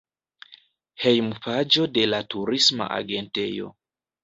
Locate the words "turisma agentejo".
2.37-3.73